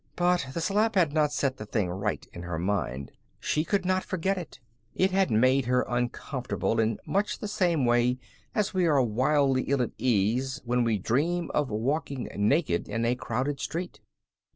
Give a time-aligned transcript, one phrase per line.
[0.15, 3.11] But the slap had not set the thing right in her mind.
[3.39, 4.59] She could not forget it.
[4.95, 8.17] It had made her uncomfortable in much the same way
[8.55, 13.13] as we are wildly ill at ease when we dream of walking naked in a
[13.13, 13.99] crowded street.